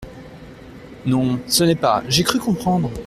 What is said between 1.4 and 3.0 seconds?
ce n’est pas… j’ai cru comprendre…